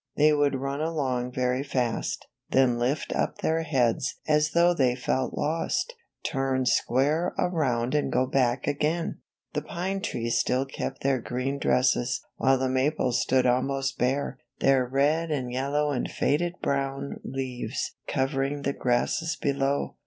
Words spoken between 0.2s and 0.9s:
would run